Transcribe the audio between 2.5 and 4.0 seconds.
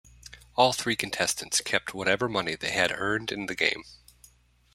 they had earned in the game.